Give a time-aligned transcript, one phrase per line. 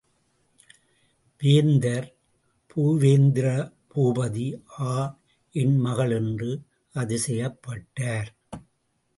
[1.41, 2.07] வேந்தர்
[2.69, 3.47] பூவேந்திர
[3.91, 4.47] பூபதி
[4.87, 4.95] ஆ!
[5.55, 6.11] என் மகள்!
[6.11, 6.51] என்று
[6.95, 8.31] அதிசயப்பட்டார்.